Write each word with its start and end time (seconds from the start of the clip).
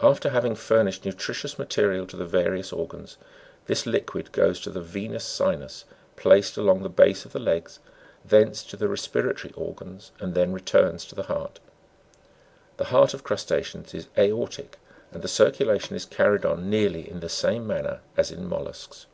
After 0.00 0.30
having 0.30 0.54
furnished 0.54 1.04
nutritious 1.04 1.58
material 1.58 2.06
to 2.06 2.16
the 2.16 2.24
various 2.24 2.72
organs, 2.72 3.16
this 3.66 3.86
liquid 3.86 4.30
goes 4.30 4.60
to 4.60 4.70
the 4.70 4.80
venous 4.80 5.24
sinus 5.24 5.84
placed 6.14 6.56
"along 6.56 6.84
the 6.84 6.88
base 6.88 7.24
of 7.24 7.32
the 7.32 7.40
legs, 7.40 7.80
thence 8.24 8.62
to 8.62 8.76
the 8.76 8.86
respiratory 8.86 9.52
organs 9.54 10.12
(br), 10.18 10.24
and 10.26 10.36
then 10.36 10.52
returns 10.52 11.04
to 11.06 11.16
the 11.16 11.24
heart. 11.24 11.58
The 12.76 12.84
heart 12.94 13.14
of 13.14 13.24
crusta'ceans 13.24 13.94
is 13.96 14.06
aortic, 14.16 14.78
and 15.10 15.22
the 15.22 15.26
circulation 15.26 15.96
is 15.96 16.04
carried 16.06 16.44
on 16.46 16.70
nearly 16.70 17.10
in 17.10 17.18
the 17.18 17.28
same 17.28 17.66
manner 17.66 17.98
as 18.16 18.30
in 18.30 18.46
mollusks. 18.48 19.06